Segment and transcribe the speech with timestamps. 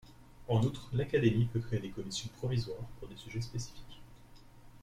[0.47, 4.01] En outre, l'Académie peut créer des commissions provisoires pour des sujets spécifiques.